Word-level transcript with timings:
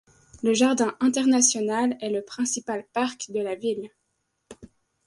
Le 0.41 0.55
Jardin 0.55 0.95
international 0.99 1.95
est 2.01 2.09
le 2.09 2.23
principal 2.23 2.87
parc 2.91 3.29
de 3.31 3.39
la 3.39 3.53
ville. 3.53 3.91